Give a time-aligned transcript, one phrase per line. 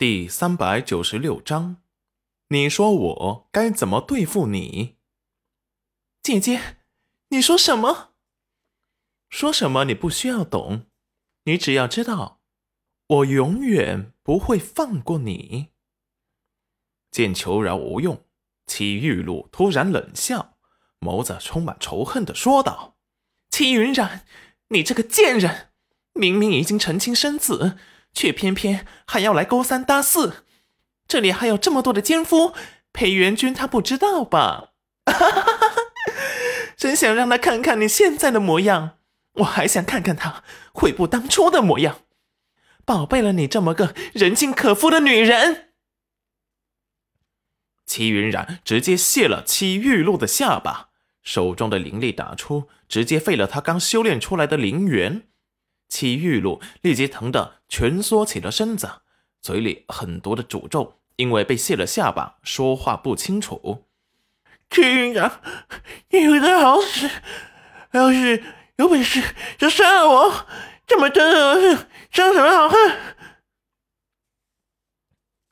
[0.00, 1.82] 第三百九十六章，
[2.48, 4.96] 你说我该怎么对付你？
[6.22, 6.78] 姐姐，
[7.28, 8.14] 你说什么？
[9.28, 9.84] 说什么？
[9.84, 10.86] 你不需要懂，
[11.44, 12.40] 你只要知道，
[13.08, 15.68] 我永远不会放过你。
[17.10, 18.24] 见求饶无用，
[18.66, 20.56] 戚玉露突然冷笑，
[21.00, 22.96] 眸子充满仇恨的说道
[23.52, 24.24] ：“戚云染，
[24.68, 25.72] 你这个贱人，
[26.14, 27.76] 明明已经成亲生子，
[28.12, 30.44] 却偏偏还要来勾三搭四。
[31.08, 32.54] 这里还有这么多的奸夫，
[32.92, 34.72] 裴元君他不知道吧？
[35.06, 35.76] 哈哈哈哈哈
[36.76, 38.98] 真想让他看看你现在的模样，
[39.34, 42.00] 我还想看看他悔不当初的模样。
[42.84, 45.70] 宝贝了你这么个人尽可夫的女人。”
[47.84, 50.90] 齐云染直接卸了戚玉露的下巴，
[51.22, 55.28] 手中的灵力打出，直接废了他刚修炼出来的灵元。
[55.90, 59.02] 戚玉露立即疼得蜷缩起了身子，
[59.42, 63.84] 嘴里很多的诅咒，因为被卸了下巴，说话不清楚。
[64.70, 65.42] 齐云染，
[66.08, 67.10] 你有的好使，
[67.90, 68.42] 要是
[68.76, 70.46] 有本事就杀了我，
[70.86, 71.20] 这么憎
[71.60, 73.16] 恨，伤什么好汉？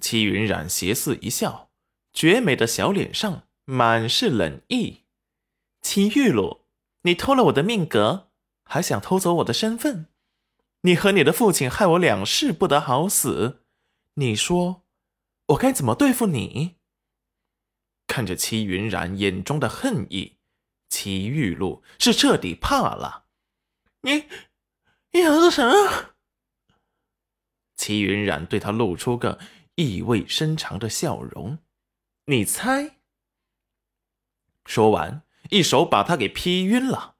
[0.00, 1.68] 齐云染邪肆一笑。
[2.14, 5.04] 绝美的小脸上满是冷意。
[5.80, 6.66] 齐玉露，
[7.02, 8.28] 你偷了我的命格，
[8.64, 10.08] 还想偷走我的身份？
[10.82, 13.64] 你和你的父亲害我两世不得好死。
[14.14, 14.82] 你说，
[15.46, 16.76] 我该怎么对付你？
[18.06, 20.38] 看着齐云染眼中的恨意，
[20.88, 23.26] 齐玉露是彻底怕了。
[24.02, 24.24] 你，
[25.12, 26.14] 你想做什么？
[27.76, 29.38] 齐云染对他露出个
[29.76, 31.58] 意味深长的笑容。
[32.26, 32.96] 你猜？
[34.66, 37.14] 说完，一手把他给劈晕了，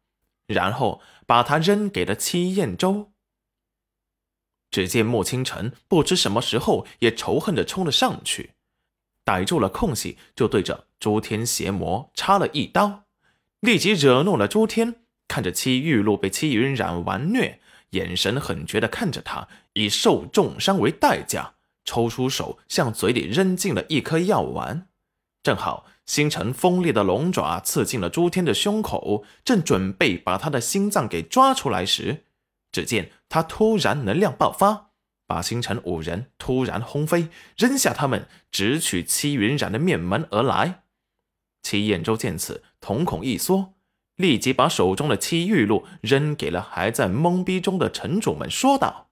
[0.46, 3.11] 然后把他扔给了戚燕州。
[4.72, 8.54] 只见莫清晨不知什么时候也仇恨的冲了上去，
[9.24, 13.04] 逮住了空隙，就对着朱天邪魔插了一刀，
[13.60, 14.96] 立即惹怒了朱天。
[15.28, 17.60] 看着戚玉露被戚云染玩虐，
[17.90, 21.54] 眼神狠绝的看着他，以受重伤为代价，
[21.84, 24.88] 抽出手向嘴里扔进了一颗药丸。
[25.42, 32.24] 正好，星辰锋利的龙爪刺进了朱天的胸口，正准备把他的心脏给抓出来时，
[32.72, 34.90] 只见他突然能量爆发，
[35.26, 40.82] 把星辰五人突然轰飞，扔下他们，直取戚云染的面门而来。
[41.62, 43.74] 戚彦周见此，瞳孔一缩，
[44.16, 49.10] 立即把手中的戚玉露扔给了还在懵逼中的城主们，说道：“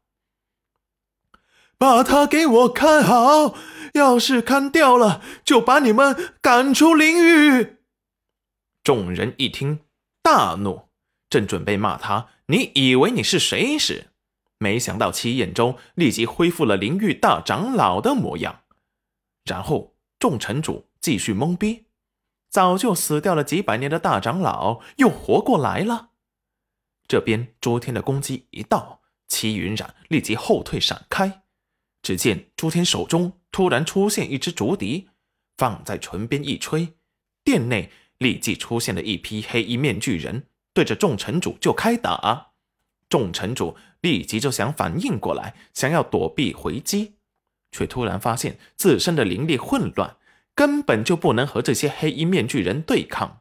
[1.79, 3.55] 把他给我看好。”
[3.95, 7.79] 要是看掉了，就把你们赶出灵域。
[8.85, 9.81] 众人一听，
[10.23, 10.90] 大怒，
[11.31, 14.09] 正准备骂他：“你以为你是谁？”时，
[14.59, 18.65] 没想到齐彦州立即恢复了灵域大长老的模样。
[19.45, 21.87] 然后，众城主继续懵逼：
[22.51, 26.11] 早就死掉了几百年的大长老又活过来了。
[27.09, 31.45] 这边朱天的攻击一到，齐云染立即后退闪开。
[32.03, 33.39] 只见朱天手中。
[33.53, 35.09] 突然出现一只竹笛，
[35.57, 36.95] 放在唇边一吹，
[37.43, 42.53] 殿内立即出现了一批黑衣面具人，对着众城主就开打。
[43.09, 47.15] 众城主立即就想反应过来，想要躲避回击，
[47.73, 50.17] 却突然发现自身的灵力混乱，
[50.55, 53.41] 根本就不能和这些黑衣面具人对抗，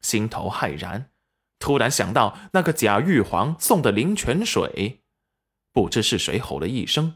[0.00, 1.10] 心头骇然。
[1.58, 5.00] 突然想到那个假玉皇送的灵泉水，
[5.72, 7.14] 不知是谁吼了一声。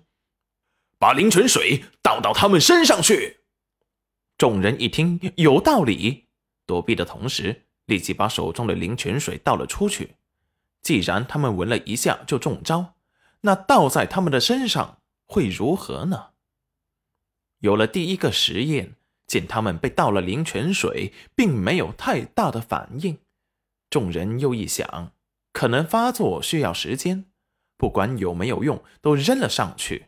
[0.99, 3.41] 把灵泉水倒到他们身上去！
[4.37, 6.27] 众人一听有道理，
[6.67, 10.17] 躲避的同时，立即把手中的灵泉水倒了出去。
[10.83, 12.95] 既然他们闻了一下就中招，
[13.41, 16.29] 那倒在他们的身上会如何呢？
[17.61, 18.95] 有了第一个实验，
[19.27, 23.19] 见他们被倒了灵泉水，并没有太大的反应，
[23.91, 25.13] 众人又一想，
[25.53, 27.25] 可能发作需要时间，
[27.77, 30.07] 不管有没有用，都扔了上去。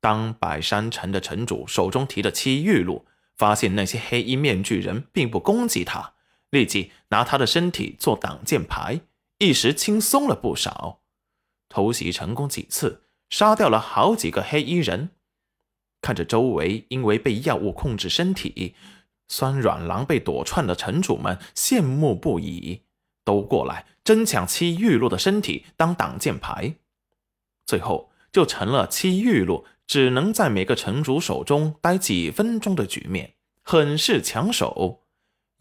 [0.00, 3.06] 当百山城的城主手中提着七玉露，
[3.36, 6.13] 发现那些黑衣面具人并不攻击他，
[6.54, 9.00] 立即拿他的身体做挡箭牌，
[9.38, 11.00] 一时轻松了不少。
[11.68, 15.10] 偷袭成功几次，杀掉了好几个黑衣人。
[16.00, 18.74] 看着周围因为被药物控制身体
[19.26, 22.82] 酸软狼狈躲窜的城主们，羡慕不已，
[23.24, 26.76] 都过来争抢七玉露的身体当挡箭牌，
[27.66, 29.66] 最后就成了七玉露。
[29.86, 35.03] 只能在每个城主手中待几分钟的局面，很是抢手。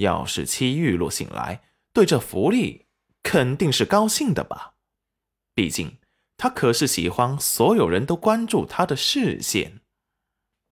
[0.03, 2.85] 要是戚玉露醒来，对这福利
[3.21, 4.75] 肯定是高兴的吧？
[5.53, 5.97] 毕竟
[6.37, 9.82] 他可是喜欢所有人都关注他的视线。